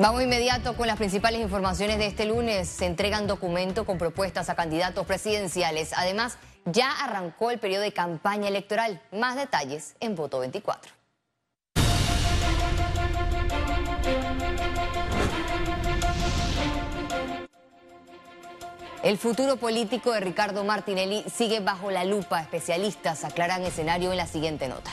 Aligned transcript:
Vamos 0.00 0.22
inmediato 0.22 0.76
con 0.76 0.86
las 0.86 0.96
principales 0.96 1.40
informaciones 1.40 1.98
de 1.98 2.06
este 2.06 2.24
lunes. 2.24 2.68
Se 2.68 2.86
entregan 2.86 3.26
documentos 3.26 3.84
con 3.84 3.98
propuestas 3.98 4.48
a 4.48 4.54
candidatos 4.54 5.04
presidenciales. 5.04 5.92
Además, 5.96 6.38
ya 6.66 6.92
arrancó 6.92 7.50
el 7.50 7.58
periodo 7.58 7.82
de 7.82 7.92
campaña 7.92 8.46
electoral. 8.46 9.02
Más 9.10 9.34
detalles 9.34 9.96
en 9.98 10.14
Voto 10.14 10.38
24. 10.38 10.92
El 19.02 19.18
futuro 19.18 19.56
político 19.56 20.12
de 20.12 20.20
Ricardo 20.20 20.62
Martinelli 20.62 21.24
sigue 21.28 21.58
bajo 21.58 21.90
la 21.90 22.04
lupa. 22.04 22.40
Especialistas 22.40 23.24
aclaran 23.24 23.64
escenario 23.64 24.12
en 24.12 24.16
la 24.16 24.28
siguiente 24.28 24.68
nota. 24.68 24.92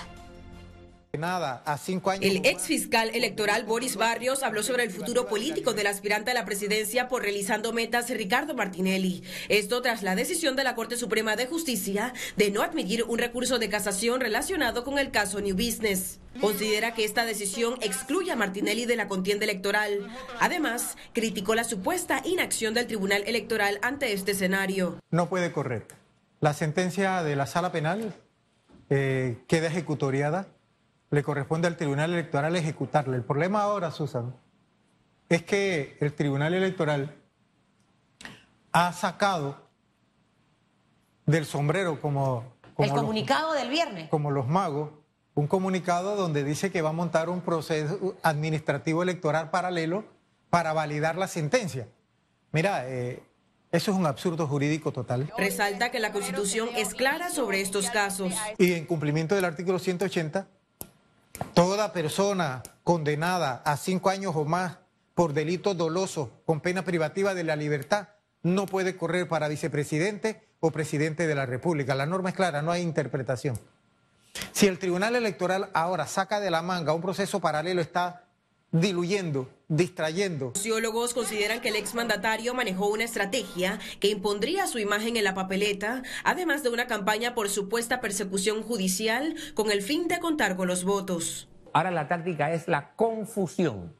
Nada, 1.17 1.61
a 1.65 1.77
cinco 1.77 2.11
años. 2.11 2.25
El 2.25 2.45
ex 2.45 2.63
fiscal 2.63 3.09
electoral 3.13 3.63
Boris 3.63 3.95
Barrios 3.95 4.43
habló 4.43 4.63
sobre 4.63 4.83
el 4.83 4.91
futuro 4.91 5.27
político 5.27 5.73
del 5.73 5.87
aspirante 5.87 6.31
a 6.31 6.33
la 6.33 6.45
presidencia 6.45 7.07
por 7.07 7.23
realizando 7.23 7.73
metas 7.73 8.09
Ricardo 8.09 8.53
Martinelli. 8.53 9.23
Esto 9.49 9.81
tras 9.81 10.03
la 10.03 10.15
decisión 10.15 10.55
de 10.55 10.63
la 10.63 10.75
Corte 10.75 10.97
Suprema 10.97 11.35
de 11.35 11.47
Justicia 11.47 12.13
de 12.37 12.51
no 12.51 12.61
admitir 12.61 13.03
un 13.03 13.17
recurso 13.17 13.59
de 13.59 13.69
casación 13.69 14.21
relacionado 14.21 14.83
con 14.83 14.99
el 14.99 15.11
caso 15.11 15.41
New 15.41 15.55
Business. 15.55 16.19
Considera 16.41 16.93
que 16.93 17.05
esta 17.05 17.25
decisión 17.25 17.75
excluye 17.81 18.31
a 18.31 18.35
Martinelli 18.35 18.85
de 18.85 18.97
la 18.97 19.07
contienda 19.07 19.45
electoral. 19.45 20.11
Además, 20.39 20.97
criticó 21.13 21.55
la 21.55 21.63
supuesta 21.63 22.21
inacción 22.25 22.73
del 22.73 22.87
Tribunal 22.87 23.23
Electoral 23.25 23.79
ante 23.81 24.11
este 24.11 24.31
escenario. 24.31 24.99
No 25.11 25.29
puede 25.29 25.51
correr. 25.51 25.87
La 26.41 26.53
sentencia 26.53 27.23
de 27.23 27.35
la 27.35 27.47
sala 27.47 27.71
penal 27.71 28.13
eh, 28.89 29.37
queda 29.47 29.67
ejecutoriada 29.67 30.47
le 31.15 31.23
corresponde 31.23 31.67
al 31.67 31.77
Tribunal 31.77 32.11
Electoral 32.11 32.55
ejecutarle. 32.57 33.15
El 33.15 33.23
problema 33.23 33.61
ahora, 33.61 33.89
Susan, 33.89 34.35
es 35.29 35.43
que 35.43 35.97
el 36.01 36.13
Tribunal 36.13 36.53
Electoral 36.53 37.15
ha 38.73 38.91
sacado 38.91 39.65
del 41.25 41.45
sombrero 41.45 42.01
como... 42.01 42.43
el 42.77 42.91
comunicado 42.91 43.53
del 43.53 43.69
viernes. 43.69 44.09
Como 44.09 44.29
los 44.29 44.47
magos, 44.47 44.89
un 45.35 45.47
comunicado 45.47 46.17
donde 46.17 46.43
dice 46.43 46.69
que 46.69 46.81
va 46.81 46.89
a 46.89 46.93
montar 46.93 47.29
un 47.29 47.39
proceso 47.39 48.15
administrativo 48.21 49.01
electoral 49.01 49.51
paralelo 49.51 50.03
para 50.49 50.73
validar 50.73 51.15
la 51.15 51.29
sentencia. 51.29 51.87
Mira, 52.51 52.89
eh, 52.89 53.23
eso 53.71 53.91
es 53.91 53.97
un 53.97 54.05
absurdo 54.05 54.47
jurídico 54.47 54.91
total. 54.91 55.31
Resalta 55.37 55.91
que 55.91 55.99
la 55.99 56.11
Constitución 56.11 56.67
es 56.75 56.93
clara 56.93 57.29
sobre 57.29 57.61
estos 57.61 57.89
casos. 57.89 58.33
Y 58.57 58.73
en 58.73 58.85
cumplimiento 58.85 59.33
del 59.33 59.45
artículo 59.45 59.79
180, 59.79 60.47
Toda 61.53 61.93
persona 61.93 62.63
condenada 62.83 63.61
a 63.65 63.77
cinco 63.77 64.09
años 64.09 64.35
o 64.35 64.45
más 64.45 64.77
por 65.13 65.33
delito 65.33 65.73
doloso 65.73 66.41
con 66.45 66.61
pena 66.61 66.83
privativa 66.83 67.33
de 67.33 67.43
la 67.43 67.55
libertad 67.55 68.09
no 68.43 68.65
puede 68.65 68.95
correr 68.95 69.27
para 69.27 69.47
vicepresidente 69.47 70.47
o 70.59 70.71
presidente 70.71 71.25
de 71.27 71.35
la 71.35 71.45
República. 71.45 71.95
La 71.95 72.05
norma 72.05 72.29
es 72.29 72.35
clara, 72.35 72.61
no 72.61 72.71
hay 72.71 72.81
interpretación. 72.81 73.59
Si 74.51 74.67
el 74.67 74.79
Tribunal 74.79 75.15
Electoral 75.15 75.69
ahora 75.73 76.07
saca 76.07 76.39
de 76.39 76.51
la 76.51 76.61
manga 76.61 76.93
un 76.93 77.01
proceso 77.01 77.39
paralelo, 77.39 77.81
está 77.81 78.24
diluyendo, 78.71 79.49
distrayendo. 79.67 80.51
Sociólogos 80.55 81.13
consideran 81.13 81.61
que 81.61 81.69
el 81.69 81.75
exmandatario 81.75 82.53
manejó 82.53 82.87
una 82.87 83.03
estrategia 83.03 83.79
que 83.99 84.09
impondría 84.09 84.67
su 84.67 84.79
imagen 84.79 85.17
en 85.17 85.23
la 85.23 85.33
papeleta, 85.33 86.03
además 86.23 86.63
de 86.63 86.69
una 86.69 86.87
campaña 86.87 87.35
por 87.35 87.49
supuesta 87.49 88.01
persecución 88.01 88.63
judicial 88.63 89.35
con 89.53 89.71
el 89.71 89.81
fin 89.81 90.07
de 90.07 90.19
contar 90.19 90.55
con 90.55 90.67
los 90.67 90.83
votos. 90.83 91.47
Ahora 91.73 91.91
la 91.91 92.07
táctica 92.07 92.53
es 92.53 92.67
la 92.67 92.95
confusión. 92.95 93.95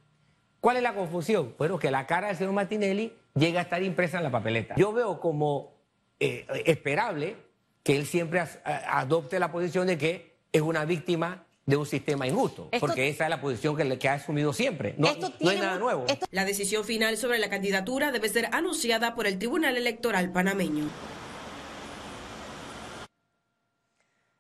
¿Cuál 0.60 0.78
es 0.78 0.84
la 0.84 0.96
confusión? 0.96 1.54
Bueno, 1.58 1.78
que 1.78 1.92
la 1.92 2.08
cara 2.08 2.28
del 2.28 2.38
señor 2.38 2.54
Martinelli 2.54 3.14
llega 3.36 3.60
a 3.60 3.64
estar 3.64 3.84
impresa 3.84 4.18
en 4.18 4.24
la 4.24 4.32
papeleta. 4.32 4.76
Yo 4.78 4.94
veo 4.94 5.20
como 5.20 5.76
eh, 6.20 6.48
esperable 6.66 7.36
que 7.84 7.96
él 7.96 8.06
siempre 8.06 8.42
adopte 8.64 9.40
la 9.40 9.52
posición 9.52 9.88
de 9.88 9.98
que 9.98 10.38
es 10.52 10.62
una 10.62 10.86
víctima 10.86 11.45
de 11.66 11.78
un 11.78 11.86
sistema 11.86 12.28
injusto, 12.28 12.70
porque 12.80 13.10
esa 13.10 13.24
es 13.24 13.30
la 13.30 13.42
posición 13.42 13.76
que, 13.76 13.98
que 13.98 14.10
ha 14.10 14.14
asumido 14.14 14.54
siempre. 14.54 14.94
No, 14.98 15.10
no 15.40 15.50
hay 15.50 15.60
nada 15.60 15.78
nuevo. 15.78 16.06
La 16.32 16.46
decisión 16.46 16.84
final 16.84 17.18
sobre 17.18 17.40
la 17.40 17.50
candidatura 17.50 18.12
debe 18.12 18.30
ser 18.30 18.50
anunciada 18.52 19.16
por 19.16 19.26
el 19.26 19.40
Tribunal 19.40 19.76
Electoral 19.76 20.32
panameño. 20.32 20.88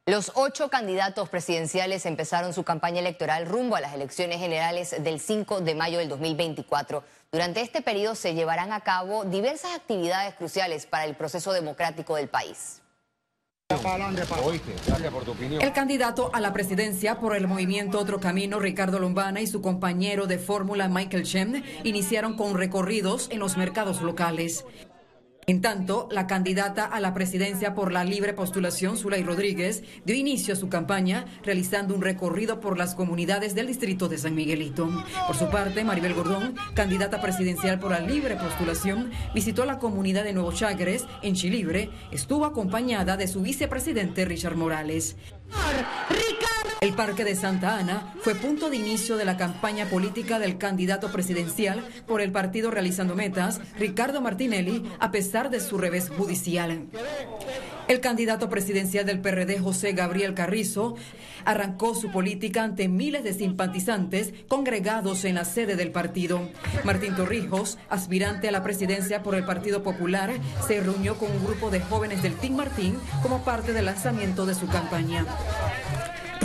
Los 0.07 0.33
ocho 0.35 0.69
candidatos 0.69 1.29
presidenciales 1.29 2.05
empezaron 2.05 2.53
su 2.53 2.63
campaña 2.63 2.99
electoral 2.99 3.47
rumbo 3.47 3.75
a 3.75 3.81
las 3.81 3.95
elecciones 3.95 4.37
generales 4.37 4.95
del 5.03 5.19
5 5.19 5.61
de 5.61 5.73
mayo 5.73 5.97
del 5.97 6.09
2024. 6.09 7.03
Durante 7.31 7.61
este 7.61 7.81
periodo 7.81 8.13
se 8.13 8.35
llevarán 8.35 8.71
a 8.71 8.81
cabo 8.81 9.25
diversas 9.25 9.73
actividades 9.73 10.35
cruciales 10.35 10.85
para 10.85 11.05
el 11.05 11.15
proceso 11.15 11.53
democrático 11.53 12.15
del 12.17 12.29
país. 12.29 12.83
El 15.59 15.73
candidato 15.73 16.29
a 16.33 16.39
la 16.39 16.53
presidencia 16.53 17.19
por 17.19 17.35
el 17.35 17.47
movimiento 17.47 17.97
Otro 17.97 18.19
Camino, 18.19 18.59
Ricardo 18.59 18.99
Lombana, 18.99 19.41
y 19.41 19.47
su 19.47 19.63
compañero 19.63 20.27
de 20.27 20.37
fórmula, 20.37 20.87
Michael 20.87 21.23
Shem, 21.23 21.63
iniciaron 21.83 22.35
con 22.37 22.53
recorridos 22.53 23.27
en 23.31 23.39
los 23.39 23.57
mercados 23.57 24.03
locales. 24.03 24.65
En 25.47 25.61
tanto, 25.61 26.09
la 26.11 26.25
candidata 26.25 26.85
a 26.85 27.00
la 27.00 27.13
presidencia 27.13 27.75
por 27.75 27.91
la 27.91 28.03
libre 28.03 28.33
postulación, 28.33 28.97
Zulay 28.97 29.22
Rodríguez, 29.22 29.83
dio 30.03 30.16
inicio 30.16 30.56
a 30.56 30.57
su 30.57 30.69
campaña 30.69 31.25
realizando 31.44 31.94
un 31.94 32.01
recorrido 32.01 32.59
por 32.59 32.79
las 32.79 32.95
comunidades 32.95 33.53
del 33.53 33.67
distrito 33.67 34.09
de 34.09 34.17
San 34.17 34.34
Miguelito. 34.34 34.89
Por 35.28 35.35
su 35.35 35.47
parte, 35.51 35.84
Maribel 35.84 36.16
Gordón, 36.16 36.55
candidata 36.73 37.22
presidencial 37.22 37.79
por 37.79 37.91
la 37.91 38.00
libre 38.00 38.38
postulación, 38.38 39.11
visitó 39.35 39.66
la 39.66 39.78
comunidad 39.78 40.23
de 40.23 40.34
Nuevo 40.34 40.51
Chagres, 40.51 41.05
en 41.22 41.35
Chilibre, 41.35 41.91
estuvo 42.11 42.45
acompañada 42.45 43.16
de 43.16 43.28
su 43.28 43.41
vicepresidente 43.41 44.25
Richard 44.25 44.55
Morales. 44.55 45.16
El 46.81 46.93
Parque 46.93 47.23
de 47.23 47.35
Santa 47.35 47.77
Ana 47.77 48.13
fue 48.21 48.35
punto 48.35 48.69
de 48.69 48.77
inicio 48.77 49.17
de 49.17 49.25
la 49.25 49.37
campaña 49.37 49.85
política 49.85 50.39
del 50.39 50.57
candidato 50.57 51.11
presidencial 51.11 51.83
por 52.05 52.21
el 52.21 52.31
partido 52.31 52.69
Realizando 52.69 53.15
Metas, 53.15 53.59
Ricardo 53.77 54.21
Martinelli, 54.21 54.83
a 54.99 55.11
pesar 55.11 55.49
de 55.49 55.59
su 55.59 55.77
revés 55.77 56.09
judicial. 56.09 56.87
El 57.87 57.99
candidato 57.99 58.49
presidencial 58.49 59.05
del 59.05 59.21
PRD, 59.21 59.59
José 59.59 59.93
Gabriel 59.93 60.33
Carrizo, 60.33 60.95
arrancó 61.45 61.93
su 61.93 62.11
política 62.11 62.63
ante 62.63 62.87
miles 62.87 63.23
de 63.23 63.33
simpatizantes 63.33 64.33
congregados 64.47 65.23
en 65.25 65.35
la 65.35 65.45
sede 65.45 65.75
del 65.75 65.91
partido. 65.91 66.49
Martín 66.83 67.15
Torrijos, 67.15 67.77
aspirante 67.89 68.47
a 68.47 68.51
la 68.51 68.63
presidencia 68.63 69.21
por 69.21 69.35
el 69.35 69.45
Partido 69.45 69.83
Popular, 69.83 70.31
se 70.67 70.81
reunió 70.81 71.17
con 71.17 71.31
un 71.31 71.45
grupo 71.45 71.69
de 71.69 71.79
jóvenes 71.81 72.23
del 72.23 72.35
Team 72.35 72.55
Martín 72.55 72.97
como 73.21 73.43
parte 73.43 73.73
del 73.73 73.85
lanzamiento 73.85 74.45
de 74.45 74.55
su 74.55 74.67
campaña. 74.67 75.25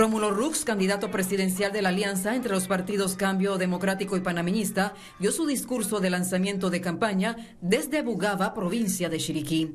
Rómulo 0.00 0.30
Rux, 0.30 0.64
candidato 0.64 1.10
presidencial 1.10 1.72
de 1.72 1.82
la 1.82 1.90
alianza 1.90 2.34
entre 2.34 2.52
los 2.52 2.66
partidos 2.66 3.16
Cambio 3.16 3.58
Democrático 3.58 4.16
y 4.16 4.20
Panameñista, 4.20 4.94
dio 5.18 5.30
su 5.30 5.44
discurso 5.44 6.00
de 6.00 6.08
lanzamiento 6.08 6.70
de 6.70 6.80
campaña 6.80 7.36
desde 7.60 8.00
Bugaba, 8.00 8.54
provincia 8.54 9.10
de 9.10 9.18
Chiriquí. 9.18 9.74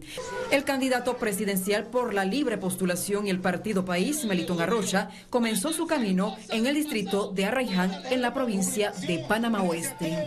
El 0.50 0.64
candidato 0.64 1.18
presidencial 1.18 1.92
por 1.92 2.16
la 2.16 2.26
libre 2.26 2.58
postulación 2.58 3.28
y 3.28 3.30
el 3.30 3.40
partido 3.40 3.86
País, 3.86 4.26
Melitón 4.26 4.62
Arrocha, 4.62 5.12
comenzó 5.30 5.72
su 5.72 5.86
camino 5.86 6.36
en 6.50 6.66
el 6.66 6.74
distrito 6.74 7.32
de 7.32 7.46
Arraiján, 7.46 7.92
en 8.10 8.24
la 8.24 8.34
provincia 8.34 8.94
de 9.06 9.24
Panamá 9.30 9.62
Oeste. 9.62 10.26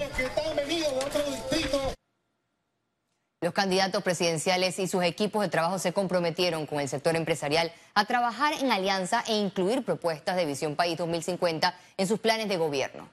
Los 3.40 3.52
candidatos 3.52 4.02
presidenciales 4.02 4.80
y 4.80 4.88
sus 4.88 5.04
equipos 5.04 5.42
de 5.42 5.48
trabajo 5.48 5.78
se 5.78 5.92
comprometieron 5.92 6.66
con 6.66 6.80
el 6.80 6.88
sector 6.88 7.14
empresarial 7.14 7.72
a 7.94 8.04
trabajar 8.04 8.52
en 8.54 8.72
alianza 8.72 9.22
e 9.28 9.36
incluir 9.36 9.84
propuestas 9.84 10.34
de 10.34 10.44
Visión 10.44 10.74
País 10.74 10.98
2050 10.98 11.72
en 11.98 12.06
sus 12.08 12.18
planes 12.18 12.48
de 12.48 12.56
gobierno. 12.56 13.08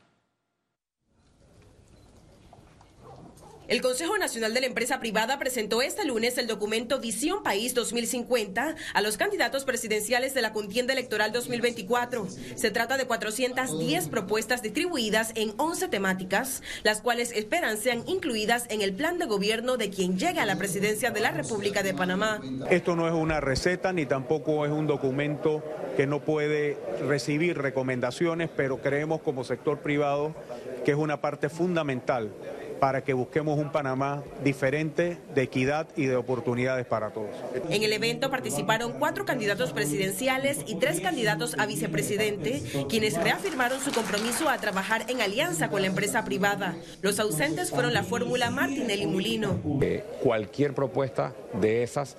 El 3.68 3.82
Consejo 3.82 4.16
Nacional 4.20 4.54
de 4.54 4.62
la 4.62 4.68
Empresa 4.68 5.00
Privada 5.00 5.40
presentó 5.40 5.82
este 5.82 6.06
lunes 6.06 6.38
el 6.38 6.46
documento 6.46 7.00
Visión 7.00 7.42
País 7.42 7.74
2050 7.74 8.76
a 8.94 9.02
los 9.02 9.18
candidatos 9.18 9.66
presidenciales 9.66 10.36
de 10.36 10.44
la 10.44 10.54
contienda 10.54 10.94
electoral 10.94 11.32
2024. 11.32 12.28
Se 12.56 12.70
trata 12.70 12.96
de 12.96 13.06
410 13.06 14.10
propuestas 14.10 14.62
distribuidas 14.62 15.32
en 15.34 15.54
11 15.58 15.88
temáticas, 15.88 16.62
las 16.84 17.02
cuales 17.02 17.32
esperan 17.32 17.78
sean 17.78 18.04
incluidas 18.08 18.68
en 18.70 18.82
el 18.82 18.94
plan 18.94 19.18
de 19.18 19.26
gobierno 19.26 19.78
de 19.78 19.90
quien 19.90 20.20
llegue 20.20 20.40
a 20.40 20.46
la 20.46 20.58
presidencia 20.58 21.10
de 21.10 21.22
la 21.22 21.32
República 21.32 21.82
de 21.82 21.96
Panamá. 21.96 22.42
Esto 22.70 22.96
no 22.96 23.08
es 23.08 23.16
una 23.16 23.42
receta 23.42 23.94
ni 23.94 24.06
tampoco 24.06 24.64
es 24.68 24.72
un 24.72 24.86
documento 24.86 25.64
que 25.98 26.06
no 26.06 26.20
puede 26.20 26.78
recibir 27.08 27.58
recomendaciones, 27.58 28.48
pero 28.56 28.78
creemos 28.78 29.22
como 29.22 29.44
sector 29.44 29.80
privado 29.80 30.36
que 30.84 30.92
es 30.92 30.98
una 30.98 31.20
parte 31.20 31.50
fundamental 31.50 32.32
para 32.80 33.04
que 33.04 33.14
busquemos 33.14 33.58
un 33.58 33.72
Panamá 33.72 34.24
diferente, 34.44 35.18
de 35.34 35.42
equidad 35.42 35.88
y 35.96 36.06
de 36.06 36.16
oportunidades 36.16 36.86
para 36.86 37.12
todos. 37.12 37.30
En 37.70 37.84
el 37.84 37.94
evento 37.94 38.30
participaron 38.30 38.94
cuatro 39.00 39.26
candidatos 39.26 39.74
presidenciales 39.74 40.60
y 40.68 40.76
tres 40.76 41.02
candidatos 41.02 41.58
a 41.58 41.66
vicepresidente, 41.66 42.62
quienes 42.90 43.22
reafirmaron 43.22 43.80
su 43.80 43.92
compromiso 43.92 44.50
a 44.50 44.58
trabajar 44.58 45.06
en 45.10 45.22
alianza 45.22 45.70
con 45.70 45.82
la 45.82 45.88
empresa 45.88 46.26
privada. 46.26 46.76
Los 47.02 47.20
ausentes 47.20 47.72
fueron 47.72 47.94
la 47.94 48.04
fórmula 48.04 48.50
Martinelli 48.52 49.08
Mulino. 49.08 49.60
Eh, 49.82 50.04
cualquier 50.22 50.74
propuesta 50.74 51.34
de 51.60 51.84
esas 51.84 52.18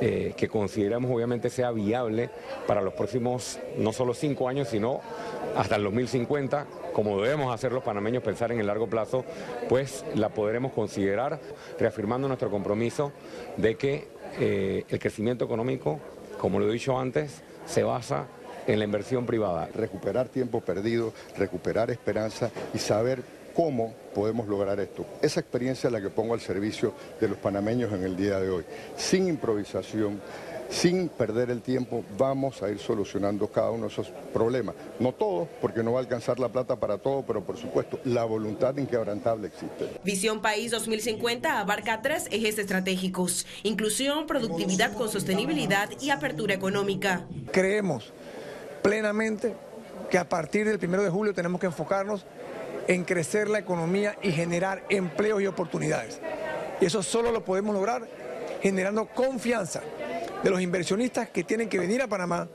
eh, 0.00 0.34
que 0.36 0.48
consideramos 0.48 1.10
obviamente 1.10 1.50
sea 1.50 1.70
viable 1.70 2.30
para 2.66 2.82
los 2.82 2.94
próximos 2.94 3.58
no 3.78 3.92
solo 3.92 4.14
cinco 4.14 4.48
años, 4.48 4.68
sino 4.68 5.00
hasta 5.56 5.76
el 5.76 5.84
2050, 5.84 6.66
como 6.96 7.20
debemos 7.20 7.52
hacer 7.54 7.72
los 7.72 7.82
panameños 7.82 8.22
pensar 8.22 8.52
en 8.52 8.58
el 8.58 8.66
largo 8.68 8.86
plazo, 8.86 9.22
pues 9.68 10.02
la 10.14 10.30
podremos 10.30 10.72
considerar, 10.72 11.38
reafirmando 11.78 12.26
nuestro 12.26 12.50
compromiso 12.50 13.12
de 13.58 13.74
que 13.74 14.08
eh, 14.40 14.82
el 14.88 14.98
crecimiento 14.98 15.44
económico, 15.44 16.00
como 16.38 16.58
lo 16.58 16.66
he 16.66 16.72
dicho 16.72 16.98
antes, 16.98 17.42
se 17.66 17.82
basa 17.82 18.28
en 18.66 18.78
la 18.78 18.86
inversión 18.86 19.26
privada. 19.26 19.68
Recuperar 19.74 20.30
tiempo 20.30 20.62
perdido, 20.62 21.12
recuperar 21.36 21.90
esperanza 21.90 22.50
y 22.72 22.78
saber 22.78 23.22
cómo 23.56 23.94
podemos 24.14 24.46
lograr 24.46 24.78
esto. 24.80 25.06
Esa 25.22 25.40
experiencia 25.40 25.88
es 25.88 25.92
la 25.92 26.00
que 26.02 26.10
pongo 26.10 26.34
al 26.34 26.40
servicio 26.40 26.92
de 27.18 27.28
los 27.28 27.38
panameños 27.38 27.90
en 27.94 28.02
el 28.02 28.14
día 28.14 28.38
de 28.38 28.50
hoy. 28.50 28.64
Sin 28.96 29.28
improvisación, 29.28 30.20
sin 30.68 31.08
perder 31.08 31.50
el 31.50 31.62
tiempo, 31.62 32.04
vamos 32.18 32.62
a 32.62 32.68
ir 32.68 32.78
solucionando 32.78 33.48
cada 33.48 33.70
uno 33.70 33.86
de 33.86 33.92
esos 33.92 34.12
problemas. 34.34 34.74
No 35.00 35.12
todos, 35.12 35.48
porque 35.62 35.82
no 35.82 35.92
va 35.92 36.00
a 36.00 36.02
alcanzar 36.02 36.38
la 36.38 36.50
plata 36.50 36.76
para 36.76 36.98
todo, 36.98 37.24
pero 37.26 37.42
por 37.42 37.56
supuesto, 37.56 37.98
la 38.04 38.24
voluntad 38.24 38.76
inquebrantable 38.76 39.46
existe. 39.46 39.88
Visión 40.04 40.42
País 40.42 40.70
2050 40.70 41.58
abarca 41.58 42.02
tres 42.02 42.28
ejes 42.30 42.58
estratégicos, 42.58 43.46
inclusión, 43.62 44.26
productividad 44.26 44.92
con 44.92 45.08
sostenibilidad 45.08 45.88
y 46.02 46.10
apertura 46.10 46.52
económica. 46.52 47.24
Creemos 47.52 48.12
plenamente 48.82 49.54
que 50.10 50.18
a 50.18 50.28
partir 50.28 50.66
del 50.66 50.78
primero 50.78 51.02
de 51.02 51.08
julio 51.10 51.32
tenemos 51.32 51.58
que 51.58 51.66
enfocarnos 51.66 52.26
en 52.88 53.04
crecer 53.04 53.48
la 53.48 53.58
economía 53.58 54.16
y 54.22 54.32
generar 54.32 54.84
empleos 54.88 55.42
y 55.42 55.46
oportunidades. 55.46 56.20
Y 56.80 56.86
eso 56.86 57.02
solo 57.02 57.32
lo 57.32 57.44
podemos 57.44 57.74
lograr 57.74 58.06
generando 58.62 59.06
confianza 59.06 59.82
de 60.42 60.50
los 60.50 60.60
inversionistas 60.60 61.28
que 61.30 61.44
tienen 61.44 61.68
que 61.68 61.78
venir 61.78 62.02
a 62.02 62.08
Panamá 62.08 62.48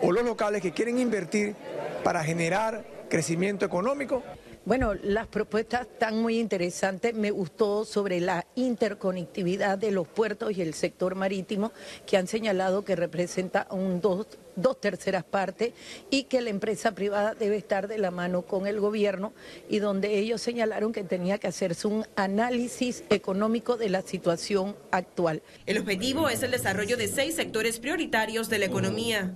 o 0.00 0.12
los 0.12 0.24
locales 0.24 0.62
que 0.62 0.72
quieren 0.72 0.98
invertir 0.98 1.54
para 2.02 2.22
generar 2.22 2.84
crecimiento 3.08 3.64
económico 3.64 4.22
bueno, 4.64 4.94
las 4.94 5.26
propuestas 5.26 5.82
están 5.82 6.22
muy 6.22 6.38
interesantes. 6.38 7.14
Me 7.14 7.30
gustó 7.30 7.84
sobre 7.84 8.20
la 8.20 8.46
interconectividad 8.54 9.76
de 9.76 9.90
los 9.90 10.08
puertos 10.08 10.56
y 10.56 10.62
el 10.62 10.72
sector 10.72 11.14
marítimo, 11.14 11.72
que 12.06 12.16
han 12.16 12.26
señalado 12.26 12.84
que 12.84 12.96
representa 12.96 13.66
un 13.70 14.00
dos, 14.00 14.26
dos 14.56 14.80
terceras 14.80 15.24
partes 15.24 15.74
y 16.10 16.24
que 16.24 16.40
la 16.40 16.48
empresa 16.48 16.94
privada 16.94 17.34
debe 17.34 17.56
estar 17.56 17.88
de 17.88 17.98
la 17.98 18.10
mano 18.10 18.42
con 18.42 18.66
el 18.66 18.80
gobierno 18.80 19.34
y 19.68 19.80
donde 19.80 20.18
ellos 20.18 20.40
señalaron 20.40 20.92
que 20.92 21.04
tenía 21.04 21.38
que 21.38 21.48
hacerse 21.48 21.86
un 21.86 22.06
análisis 22.16 23.04
económico 23.10 23.76
de 23.76 23.90
la 23.90 24.00
situación 24.00 24.76
actual. 24.90 25.42
El 25.66 25.78
objetivo 25.78 26.30
es 26.30 26.42
el 26.42 26.52
desarrollo 26.52 26.96
de 26.96 27.08
seis 27.08 27.34
sectores 27.34 27.78
prioritarios 27.78 28.48
de 28.48 28.58
la 28.58 28.64
economía. 28.64 29.34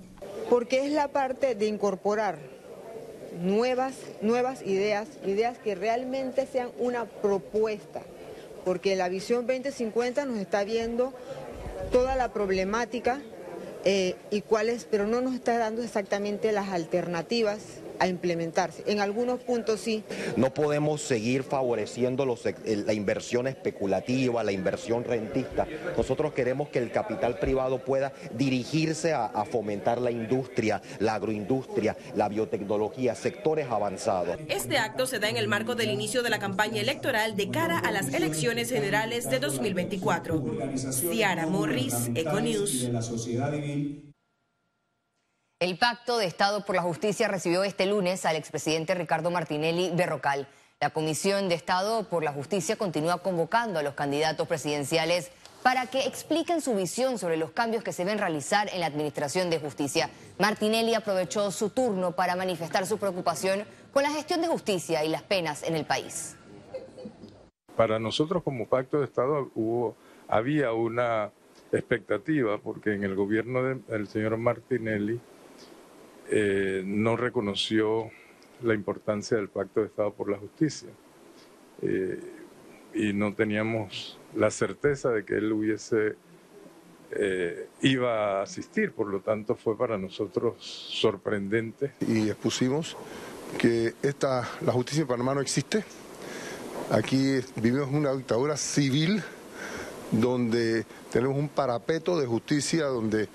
Porque 0.49 0.87
es 0.87 0.91
la 0.91 1.09
parte 1.09 1.53
de 1.53 1.67
incorporar 1.67 2.58
nuevas, 3.41 3.95
nuevas 4.21 4.61
ideas, 4.61 5.07
ideas 5.25 5.57
que 5.59 5.75
realmente 5.75 6.47
sean 6.47 6.69
una 6.79 7.05
propuesta, 7.05 8.01
porque 8.65 8.95
la 8.95 9.09
visión 9.09 9.47
2050 9.47 10.25
nos 10.25 10.37
está 10.37 10.63
viendo 10.63 11.13
toda 11.91 12.15
la 12.15 12.31
problemática 12.33 13.21
eh, 13.85 14.15
y 14.29 14.41
cuáles, 14.41 14.85
pero 14.89 15.07
no 15.07 15.21
nos 15.21 15.35
está 15.35 15.57
dando 15.57 15.81
exactamente 15.81 16.51
las 16.51 16.69
alternativas 16.69 17.59
a 17.99 18.07
implementarse. 18.07 18.83
En 18.87 18.99
algunos 18.99 19.41
puntos 19.41 19.79
sí. 19.79 20.03
No 20.35 20.53
podemos 20.53 21.01
seguir 21.01 21.43
favoreciendo 21.43 22.25
los, 22.25 22.43
la 22.65 22.93
inversión 22.93 23.47
especulativa, 23.47 24.43
la 24.43 24.51
inversión 24.51 25.03
rentista. 25.03 25.67
Nosotros 25.97 26.33
queremos 26.33 26.69
que 26.69 26.79
el 26.79 26.91
capital 26.91 27.39
privado 27.39 27.79
pueda 27.83 28.13
dirigirse 28.33 29.13
a, 29.13 29.25
a 29.25 29.45
fomentar 29.45 30.01
la 30.01 30.11
industria, 30.11 30.81
la 30.99 31.15
agroindustria, 31.15 31.95
la 32.15 32.29
biotecnología, 32.29 33.15
sectores 33.15 33.67
avanzados. 33.69 34.37
Este 34.47 34.77
acto 34.77 35.05
se 35.05 35.19
da 35.19 35.29
en 35.29 35.37
el 35.37 35.47
marco 35.47 35.75
del 35.75 35.89
inicio 35.91 36.23
de 36.23 36.29
la 36.29 36.39
campaña 36.39 36.81
electoral 36.81 37.35
de 37.35 37.49
cara 37.49 37.79
a 37.79 37.91
las 37.91 38.13
elecciones 38.13 38.69
generales 38.69 39.29
de 39.29 39.39
2024. 39.39 40.43
Ciara 40.91 41.47
Morris, 41.47 42.09
Econews. 42.15 42.89
El 45.61 45.77
Pacto 45.77 46.17
de 46.17 46.25
Estado 46.25 46.63
por 46.63 46.77
la 46.77 46.81
Justicia 46.81 47.27
recibió 47.27 47.65
este 47.65 47.85
lunes 47.85 48.25
al 48.25 48.37
expresidente 48.37 48.95
Ricardo 48.95 49.29
Martinelli 49.29 49.91
Berrocal. 49.93 50.47
La 50.79 50.91
Comisión 50.91 51.49
de 51.49 51.55
Estado 51.55 52.07
por 52.07 52.23
la 52.23 52.31
Justicia 52.31 52.77
continúa 52.77 53.17
convocando 53.17 53.77
a 53.77 53.83
los 53.83 53.93
candidatos 53.93 54.47
presidenciales 54.47 55.31
para 55.61 55.87
que 55.87 56.07
expliquen 56.07 56.61
su 56.61 56.75
visión 56.75 57.17
sobre 57.17 57.35
los 57.35 57.51
cambios 57.51 57.83
que 57.83 57.91
se 57.91 58.05
deben 58.05 58.19
realizar 58.19 58.69
en 58.71 58.79
la 58.79 58.85
Administración 58.85 59.49
de 59.49 59.59
Justicia. 59.59 60.09
Martinelli 60.37 60.93
aprovechó 60.93 61.51
su 61.51 61.71
turno 61.71 62.13
para 62.13 62.37
manifestar 62.37 62.85
su 62.85 62.97
preocupación 62.97 63.65
con 63.91 64.03
la 64.03 64.11
gestión 64.11 64.41
de 64.41 64.47
justicia 64.47 65.03
y 65.03 65.09
las 65.09 65.23
penas 65.23 65.63
en 65.63 65.75
el 65.75 65.83
país. 65.83 66.37
Para 67.75 67.99
nosotros 67.99 68.43
como 68.43 68.65
Pacto 68.65 68.99
de 68.99 69.05
Estado 69.07 69.51
hubo, 69.55 69.97
había 70.29 70.71
una 70.71 71.31
expectativa 71.73 72.59
porque 72.59 72.93
en 72.93 73.03
el 73.03 73.13
gobierno 73.13 73.61
del 73.61 74.07
señor 74.07 74.37
Martinelli 74.37 75.19
eh, 76.29 76.83
no 76.85 77.17
reconoció 77.17 78.11
la 78.61 78.73
importancia 78.73 79.37
del 79.37 79.49
Pacto 79.49 79.79
de 79.79 79.87
Estado 79.87 80.13
por 80.13 80.29
la 80.29 80.37
Justicia. 80.37 80.89
Eh, 81.81 82.19
y 82.93 83.13
no 83.13 83.33
teníamos 83.33 84.19
la 84.35 84.51
certeza 84.51 85.09
de 85.09 85.23
que 85.23 85.35
él 85.35 85.51
hubiese 85.51 86.15
eh, 87.11 87.67
iba 87.81 88.39
a 88.39 88.43
asistir, 88.43 88.91
por 88.91 89.07
lo 89.07 89.21
tanto 89.21 89.55
fue 89.55 89.77
para 89.77 89.97
nosotros 89.97 90.55
sorprendente. 90.59 91.93
Y 92.07 92.29
expusimos 92.29 92.95
que 93.57 93.95
esta, 94.03 94.47
la 94.61 94.71
justicia 94.71 95.01
en 95.01 95.07
Panamá 95.07 95.33
no 95.33 95.41
existe. 95.41 95.83
Aquí 96.91 97.39
vivimos 97.55 97.89
una 97.91 98.13
dictadura 98.13 98.57
civil 98.57 99.23
donde 100.11 100.85
tenemos 101.11 101.37
un 101.37 101.49
parapeto 101.49 102.19
de 102.19 102.27
justicia, 102.27 102.85
donde 102.85 103.27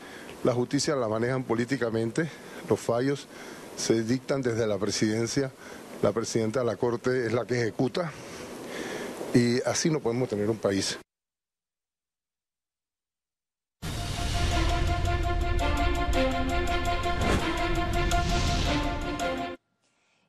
la 0.45 0.53
justicia 0.53 0.95
la 0.97 1.09
manejan 1.09 1.45
políticamente 1.45 2.29
los 2.69 2.81
fallos 2.81 3.27
se 3.77 4.03
dictan 4.03 4.43
desde 4.43 4.67
la 4.67 4.79
presidencia, 4.79 5.51
la 6.03 6.13
presidenta 6.13 6.61
de 6.61 6.67
la 6.67 6.77
Corte 6.77 7.27
es 7.27 7.33
la 7.33 7.45
que 7.45 7.61
ejecuta 7.61 8.13
y 9.35 9.61
así 9.63 9.91
no 9.91 10.01
podemos 10.01 10.29
tener 10.29 10.49
un 10.49 10.59
país. 10.59 10.99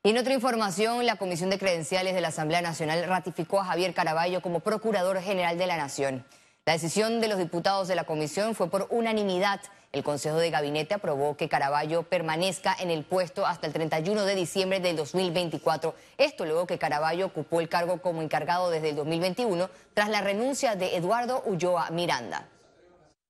Y 0.02 0.10
en 0.10 0.18
otra 0.18 0.34
información, 0.34 1.04
la 1.04 1.16
Comisión 1.16 1.50
de 1.50 1.58
Credenciales 1.58 2.14
de 2.14 2.20
la 2.20 2.28
Asamblea 2.28 2.62
Nacional 2.62 3.04
ratificó 3.08 3.60
a 3.60 3.64
Javier 3.64 3.92
Caraballo 3.92 4.40
como 4.40 4.60
Procurador 4.60 5.20
General 5.20 5.58
de 5.58 5.66
la 5.66 5.76
Nación. 5.76 6.24
La 6.66 6.72
decisión 6.72 7.20
de 7.20 7.28
los 7.28 7.38
diputados 7.38 7.86
de 7.86 7.94
la 7.94 8.02
comisión 8.02 8.56
fue 8.56 8.68
por 8.68 8.88
unanimidad 8.90 9.60
el 9.92 10.02
Consejo 10.02 10.38
de 10.38 10.50
Gabinete 10.50 10.94
aprobó 10.94 11.36
que 11.36 11.48
Caraballo 11.48 12.02
permanezca 12.02 12.74
en 12.78 12.90
el 12.90 13.04
puesto 13.04 13.46
hasta 13.46 13.68
el 13.68 13.72
31 13.72 14.24
de 14.24 14.34
diciembre 14.34 14.80
del 14.80 14.96
2024. 14.96 15.94
Esto 16.18 16.44
luego 16.44 16.66
que 16.66 16.76
Caraballo 16.76 17.26
ocupó 17.26 17.60
el 17.60 17.68
cargo 17.68 18.02
como 18.02 18.20
encargado 18.20 18.68
desde 18.70 18.90
el 18.90 18.96
2021 18.96 19.70
tras 19.94 20.08
la 20.08 20.22
renuncia 20.22 20.74
de 20.74 20.96
Eduardo 20.96 21.40
Ulloa 21.46 21.90
Miranda. 21.90 22.48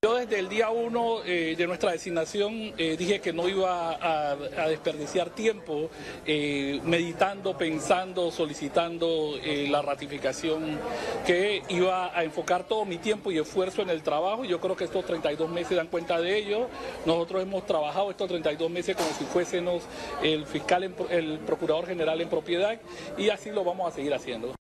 Yo 0.07 0.15
desde 0.15 0.39
el 0.39 0.49
día 0.49 0.71
uno 0.71 1.25
eh, 1.25 1.57
de 1.59 1.67
nuestra 1.67 1.91
designación 1.91 2.73
eh, 2.79 2.95
dije 2.97 3.21
que 3.21 3.33
no 3.33 3.49
iba 3.49 3.99
a, 4.01 4.37
desperdiciar 4.69 5.31
tiempo 5.31 5.91
eh, 6.25 6.81
meditando, 6.85 7.59
pensando, 7.59 8.31
solicitando 8.31 9.35
la 9.69 9.83
ratificación, 9.83 10.79
que 11.27 11.61
iba 11.71 12.17
a 12.17 12.23
enfocar 12.23 12.69
todo 12.69 12.85
mi 12.85 12.99
tiempo 12.99 13.33
y 13.33 13.39
esfuerzo 13.39 13.83
en 13.83 13.91
el 13.91 14.05
trabajo. 14.05 14.45
Yo 14.45 14.61
creo 14.61 14.77
que 14.77 14.85
estos 14.85 15.05
32 15.05 15.51
meses 15.51 15.77
dan 15.77 15.89
cuenta 15.89 16.21
de 16.21 16.39
ello. 16.39 16.69
Nosotros 17.05 17.43
hemos 17.43 17.67
trabajado 17.67 18.09
estos 18.13 18.29
32 18.29 18.71
meses 18.71 18.95
como 18.95 19.09
si 19.09 19.25
fuésemos 19.25 19.83
el 20.23 20.47
fiscal, 20.47 20.85
el 21.11 21.41
procurador 21.41 21.85
general 21.85 22.21
en 22.21 22.29
propiedad 22.29 22.81
y 23.19 23.31
así 23.31 23.51
lo 23.51 23.65
vamos 23.65 23.93
a 23.93 23.97
seguir 23.97 24.15
haciendo. 24.15 24.55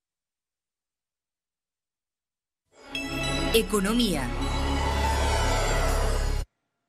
Economía. 3.55 4.29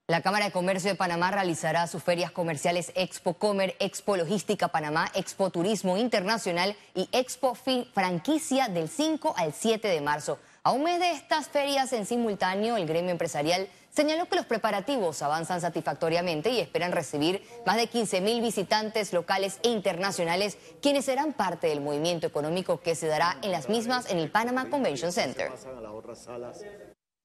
La 0.09 0.21
Cámara 0.21 0.45
de 0.45 0.51
Comercio 0.53 0.89
de 0.89 0.95
Panamá 0.95 1.31
realizará 1.31 1.85
sus 1.85 2.01
ferias 2.01 2.31
comerciales 2.31 2.93
Expo 2.95 3.33
Comer, 3.33 3.75
Expo 3.79 4.15
Logística 4.15 4.69
Panamá, 4.69 5.11
Expo 5.13 5.49
Turismo 5.49 5.97
Internacional 5.97 6.77
y 6.95 7.09
Expo 7.11 7.55
Franquicia 7.55 8.69
del 8.69 8.87
5 8.87 9.33
al 9.35 9.51
7 9.51 9.85
de 9.85 9.99
marzo. 9.99 10.39
A 10.63 10.71
un 10.71 10.83
mes 10.83 11.01
de 11.01 11.11
estas 11.11 11.49
ferias 11.49 11.91
en 11.91 12.05
simultáneo, 12.05 12.77
el 12.77 12.85
gremio 12.85 13.11
empresarial 13.11 13.67
señaló 13.89 14.29
que 14.29 14.37
los 14.37 14.45
preparativos 14.45 15.21
avanzan 15.23 15.59
satisfactoriamente 15.59 16.51
y 16.51 16.61
esperan 16.61 16.93
recibir 16.93 17.43
más 17.65 17.75
de 17.75 17.87
15 17.87 18.21
mil 18.21 18.41
visitantes 18.41 19.11
locales 19.11 19.59
e 19.61 19.67
internacionales, 19.67 20.57
quienes 20.81 21.03
serán 21.03 21.33
parte 21.33 21.67
del 21.67 21.81
movimiento 21.81 22.27
económico 22.27 22.79
que 22.79 22.95
se 22.95 23.07
dará 23.07 23.37
en 23.41 23.51
las 23.51 23.67
mismas 23.67 24.09
en 24.09 24.19
el 24.19 24.31
Panama 24.31 24.69
Convention 24.69 25.11
Center 25.11 25.51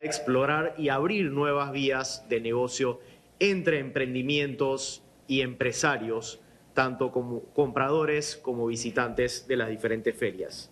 explorar 0.02 0.74
y 0.76 0.88
abrir 0.88 1.30
nuevas 1.30 1.72
vías 1.72 2.28
de 2.28 2.40
negocio 2.40 3.00
entre 3.38 3.78
emprendimientos 3.78 5.02
y 5.26 5.40
empresarios, 5.40 6.40
tanto 6.74 7.12
como 7.12 7.44
compradores 7.54 8.36
como 8.36 8.66
visitantes 8.66 9.46
de 9.46 9.56
las 9.56 9.68
diferentes 9.70 10.16
ferias. 10.16 10.70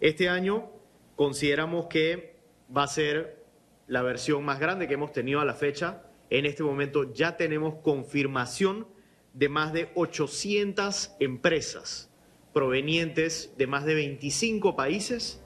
Este 0.00 0.28
año 0.28 0.70
consideramos 1.16 1.86
que 1.86 2.36
va 2.74 2.84
a 2.84 2.88
ser 2.88 3.44
la 3.86 4.02
versión 4.02 4.44
más 4.44 4.60
grande 4.60 4.86
que 4.86 4.94
hemos 4.94 5.12
tenido 5.12 5.40
a 5.40 5.44
la 5.44 5.54
fecha. 5.54 6.02
En 6.28 6.44
este 6.44 6.62
momento 6.62 7.12
ya 7.14 7.36
tenemos 7.36 7.76
confirmación 7.76 8.86
de 9.32 9.48
más 9.48 9.72
de 9.72 9.90
800 9.94 11.16
empresas 11.20 12.10
provenientes 12.52 13.54
de 13.56 13.66
más 13.66 13.84
de 13.84 13.94
25 13.94 14.76
países 14.76 15.42